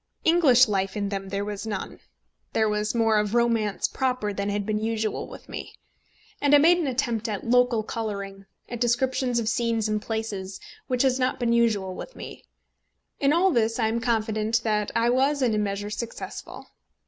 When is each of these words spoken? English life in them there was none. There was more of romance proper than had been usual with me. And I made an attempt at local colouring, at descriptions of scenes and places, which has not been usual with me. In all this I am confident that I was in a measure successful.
English 0.25 0.67
life 0.67 0.97
in 0.97 1.09
them 1.09 1.29
there 1.29 1.45
was 1.45 1.67
none. 1.67 1.99
There 2.53 2.67
was 2.67 2.95
more 2.95 3.19
of 3.19 3.35
romance 3.35 3.87
proper 3.87 4.33
than 4.33 4.49
had 4.49 4.65
been 4.65 4.79
usual 4.79 5.27
with 5.27 5.47
me. 5.47 5.75
And 6.41 6.55
I 6.55 6.57
made 6.57 6.79
an 6.79 6.87
attempt 6.87 7.29
at 7.29 7.45
local 7.47 7.83
colouring, 7.83 8.47
at 8.67 8.79
descriptions 8.81 9.37
of 9.37 9.47
scenes 9.47 9.87
and 9.87 10.01
places, 10.01 10.59
which 10.87 11.03
has 11.03 11.19
not 11.19 11.39
been 11.39 11.53
usual 11.53 11.93
with 11.93 12.15
me. 12.15 12.43
In 13.19 13.31
all 13.31 13.51
this 13.51 13.77
I 13.77 13.89
am 13.89 14.01
confident 14.01 14.63
that 14.63 14.89
I 14.95 15.11
was 15.11 15.43
in 15.43 15.53
a 15.53 15.59
measure 15.59 15.91
successful. 15.91 16.65